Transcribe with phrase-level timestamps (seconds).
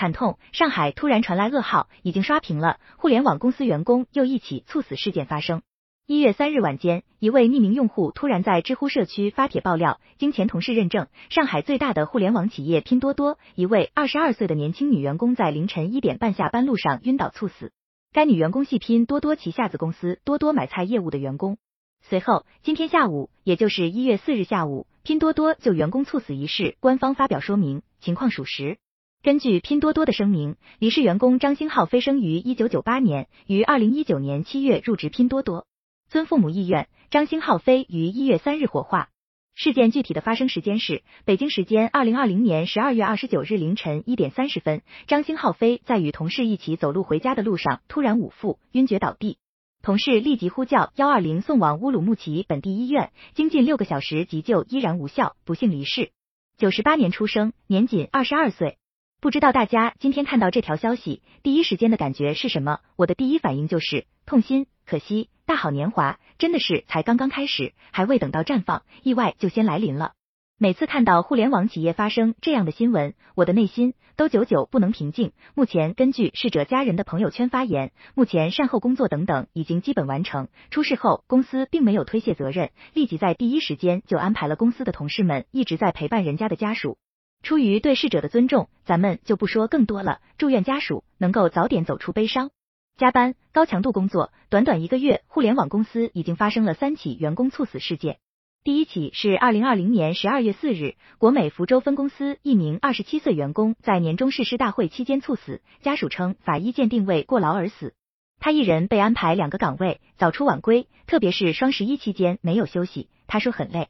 [0.00, 0.38] 惨痛！
[0.52, 2.80] 上海突然传来噩耗，已经刷屏了。
[2.96, 5.60] 互联网公司员工又一起猝死事件发生。
[6.06, 17.70] 一月三日晚间，一位匿名用户突然在知乎社区发帖爆料，经前同事认证，上海最大的互联网企业拼多多一位二十二岁的年轻女员工在凌晨一点半下班路上晕倒猝死。
[18.10, 21.58] 该女员工系拼多多旗下子公司多多买菜业务的员工。
[22.00, 28.78] 随后，今天下午，也就是一月四日下午，拼多多就员工猝死一事官方发表说明，情况属实。
[29.22, 35.66] 根据拼多多的声明，离世员工张星浩飞生于一九九八年，于二零一九年七月入职拼多多。
[36.08, 39.10] 遵父母意愿，张星浩飞于一月三日火化。
[39.54, 49.36] 事件具体的发生时间是北京时间二零二零年十二月二十九日凌晨一点三十分，张星浩飞在与同事一起走路回家的路上突然捂腹晕厥倒地，
[49.82, 56.10] 同事立即呼叫幺二零送往乌鲁木齐本地医院，经近六个小时急救依然无效，不幸离世。
[56.56, 58.78] 九十八年出生，年仅二十二岁。
[59.20, 62.78] 不知道大家今天看到这条消息，第一时间的感觉是什么？
[62.96, 70.12] 我的第一反应就是痛心，可惜大好年华真的是才刚刚开始，还未等到绽放，意外就先来临了。
[70.56, 75.32] 每次看到互联网企业发生这样的新闻，我的内心都久久不能平静。
[75.54, 80.48] 目前根据逝者家人的朋友圈发言，目前善后工作等等已经基本完成。
[80.70, 86.96] 出事后，公司并没有推卸责任，立即在第一时间就安排了公司的同事们一直在陪伴人家的家属。
[87.42, 90.20] 出于对逝者的尊重，咱们就不说更多了。
[90.38, 92.50] 祝愿家属能够早点走出悲伤。
[92.96, 98.18] 加班、高强度工作，短短一个月，互联网公司已经发生了三起员工猝死事件。
[98.62, 107.94] 第一起是二零二零年十二月四日，国美福州分公司一名二十七岁员工在年终誓师大会期间猝死，家属称法医鉴定为过劳而死。
[108.38, 113.88] 他一人被安排两个岗位，早出晚归，特别是双十一期间没有休息，他说很累。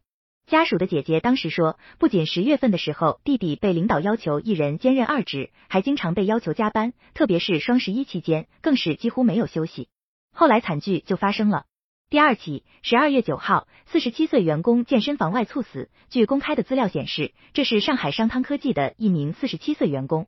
[0.51, 9.89] 家属的姐姐当时说，不仅十月份的时候弟弟被领导要求一人兼任二职，还经常被要求加班，特别是双十一期间，更是几乎没有休息。
[10.34, 11.67] 后来惨剧就发生了。
[12.09, 15.88] 第二起，十二月九号，四十七岁员工健身房外猝死。
[16.09, 20.27] 据公开的资料显示，这是上海商汤科技的一名四十七岁员工，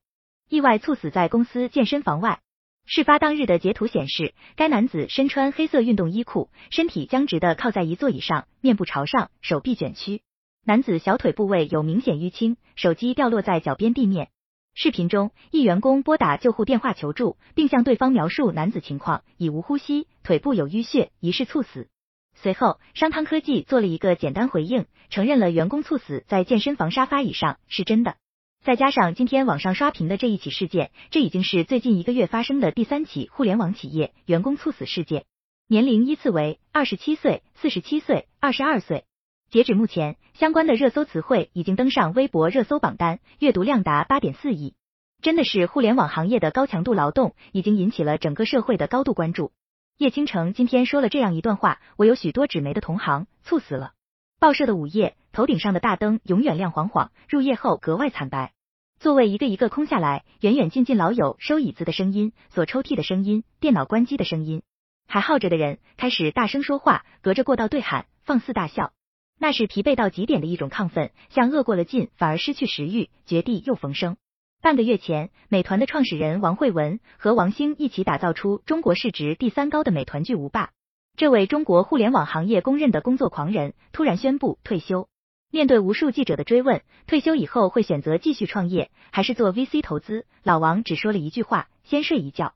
[0.49, 2.39] 意外猝死在公司健身房外。
[2.85, 10.23] 事发当日的截图显示，该男子身穿黑色运动衣裤，身体僵直的靠在一座椅上，面部朝上，手臂卷曲。
[10.65, 14.29] 男子小腿部位有明显淤青，手机掉落在脚边地面。
[14.75, 21.89] 视频中，一员工拨打救护电话求助，并向对方描述男子情况已无呼吸，腿部有淤血，疑似猝死。
[22.35, 28.17] 随后，商汤科技做了一个简单回应，承认了员工猝死在健身房沙发椅上是真的。
[28.65, 35.25] 再加上今天网上刷屏的这一起事件，这已经是最近一个月发生的第三起互联网企业员工猝死事件，
[35.67, 39.05] 年龄依次为二十七岁、四十七岁、二十二岁。
[39.51, 44.75] 截止目前，相关的热搜词汇已经登上微博热搜榜单，阅读量达八点四亿。
[45.23, 49.51] 真的是互联网行业的高强度劳动，已经引起了整个社会的高度关注。
[49.99, 53.93] 叶倾城今天说了这样一段话：我有许多纸媒的同行猝死了。
[54.39, 58.53] 报社的午夜，头顶上的大灯永远亮晃晃，入夜后格外惨白，
[59.01, 64.63] 座位一个一个空下来，远远近近老有收椅子的声音、锁抽屉的声音、电脑关机的声音，
[65.09, 68.93] 还耗着的人开始大声说话，隔着过道对喊，放肆大笑，
[69.39, 74.19] 那是疲惫到极点的一种亢奋，像饿过了劲，反而失去食欲，绝地又逢生。
[74.61, 80.71] 半个月前，美团的创始人王慧文和王兴一起打造出中国市值第三高的美团巨无霸。
[81.17, 85.09] 这位中国互联网行业公认的工作狂人突然宣布退休。
[85.53, 90.25] 面对无数记者的追问，退休以后会选择继续创业，还是做 VC 投资？
[90.43, 92.55] 老王只说了一句话：先睡一觉。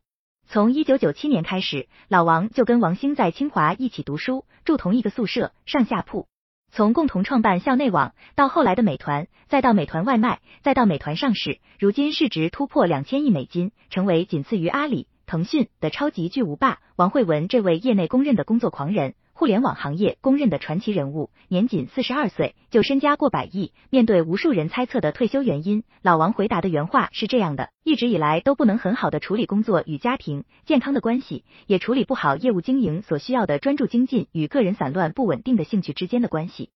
[0.48, 6.26] 从一九九七年开始，老王就跟王兴在清华一起读书，住同一个宿舍，上下铺。
[6.72, 15.06] 从共同创办校内网，到后来的美团，再到美团外卖，再到美团上市，如今市值突破两千亿美金，成为仅次于阿里。
[15.26, 23.74] 腾讯的超级巨无霸王慧文，这位业内公认的工作狂人，互联网行业公认的传奇人物，年仅四十二岁就身家过百亿。
[23.90, 36.70] 面对无数人猜测的退休原因，老王回答的原话是这样的：一直以来都不能很好的处理工作与家庭健康的关系，也处理不好业务经营所需要的专注精进与个人散乱不稳定的兴趣之间的关系。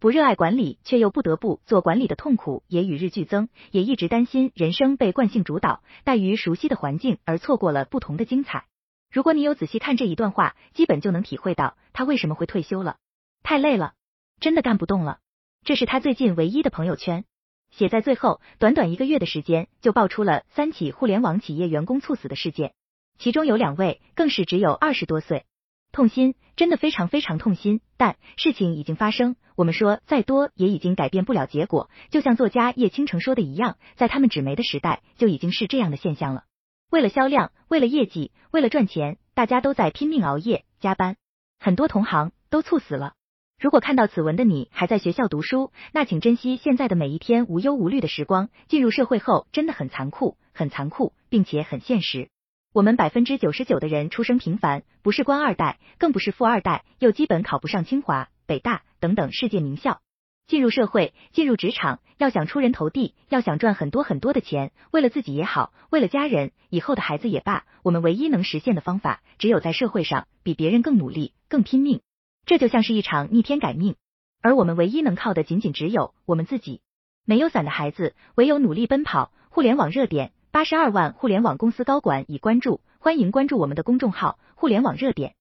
[0.00, 8.64] 不热爱管理，却又不得不做管理的痛苦也与日俱增，也一直担心人生被惯性主导，怠于熟悉的环境而错过了不同的精彩。
[9.12, 12.98] 如果你有仔细看这一段话，基本就能体会到他为什么会退休了。
[13.42, 13.94] 太累了，
[14.38, 15.18] 真的干不动了。
[15.64, 17.24] 这是他最近唯一的朋友圈，
[17.70, 18.42] 写在最后。
[18.58, 22.74] 短短一个月的时间，就爆出了三起互联网企业员工猝死的事件，
[23.18, 25.46] 其中有两位更是只有二十多岁。
[25.90, 27.80] 痛心，真的非常非常痛心。
[27.96, 31.88] 但事情已经发生，我们说再多也已经改变不了结果。
[32.10, 36.44] 就像作家叶倾城说的一样，在他们纸媒的时代，就已经是这样的现象了。
[36.90, 41.16] 为了销量，为了业绩，为了赚钱，大家都在拼命熬夜加班，
[41.58, 43.14] 很多同行都猝死了。
[43.58, 48.50] 如果看到此文的你还在学校读书，那请珍惜现在的每一天无忧无虑的时光。
[48.68, 52.28] 进入社会后，真的很残酷，很残酷，并且很现实。
[52.74, 60.02] 我们百分之九十九的人出生平凡，不是官二代，更不是富二代，又基本考不上清华、北大等等世界名校。
[60.46, 72.00] 进入社会，进入职场，要想出人头地，要想赚很多很多的钱，为了自己也好，为了家人，以后的孩子也罢，我们唯一能实现的方法，只有在社会上比别人更努力、更拼命。
[72.44, 73.96] 这就像是一场逆天改命，
[74.40, 76.80] 而我们唯一能靠的，仅仅只有我们自己。
[77.24, 79.32] 没有伞的孩子，唯有努力奔跑。
[79.48, 80.32] 互联网热点。
[80.52, 85.34] 八十二万互联网公司高管已关注，欢迎关注我们的公众号“互联网热点”。